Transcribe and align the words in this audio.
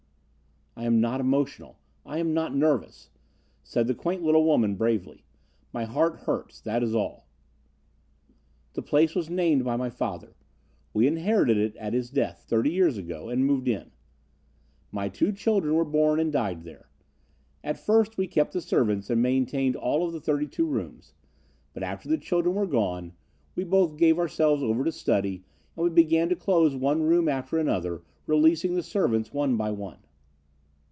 "I 0.73 0.85
am 0.85 1.01
not 1.01 1.19
emotional. 1.19 1.77
I 2.05 2.17
am 2.19 2.33
not 2.33 2.55
nervous," 2.55 3.09
said 3.61 3.87
the 3.87 3.93
quaint 3.93 4.23
little 4.23 4.45
woman, 4.45 4.75
bravely. 4.75 5.25
"My 5.73 5.83
heart 5.83 6.21
hurts, 6.21 6.61
that 6.61 6.81
is 6.81 6.95
all. 6.95 7.27
"The 8.73 8.81
place 8.81 9.13
was 9.13 9.29
named 9.29 9.65
by 9.65 9.75
my 9.75 9.89
father. 9.89 10.33
We 10.93 11.07
inherited 11.07 11.57
it 11.57 11.75
at 11.75 11.93
his 11.93 12.09
death, 12.09 12.45
thirty 12.47 12.71
years 12.71 12.97
ago, 12.97 13.27
and 13.27 13.45
moved 13.45 13.67
in. 13.67 13.91
My 14.93 15.09
two 15.09 15.33
children 15.33 15.75
were 15.75 15.85
born 15.85 16.19
and 16.21 16.31
died 16.31 16.63
there. 16.63 16.89
At 17.65 17.77
first 17.77 18.17
we 18.17 18.25
kept 18.25 18.53
the 18.53 18.61
servants 18.61 19.09
and 19.09 19.21
maintained 19.21 19.75
all 19.75 20.07
of 20.07 20.13
the 20.13 20.21
thirty 20.21 20.47
two 20.47 20.65
rooms. 20.65 21.13
But 21.73 21.83
after 21.83 22.07
the 22.09 22.17
children 22.17 22.55
were 22.55 22.65
gone, 22.65 23.11
we 23.55 23.65
both 23.65 23.97
gave 23.97 24.17
ourselves 24.17 24.63
over 24.63 24.83
to 24.85 24.91
study 24.91 25.43
and 25.75 25.83
we 25.83 25.91
began 25.91 26.29
to 26.29 26.35
close 26.35 26.75
one 26.77 27.03
room 27.03 27.27
after 27.27 27.59
another, 27.59 28.01
releasing 28.25 28.73
the 28.73 28.81
servants 28.83 29.33
one 29.33 29.57
by 29.57 29.69
one." 29.69 29.97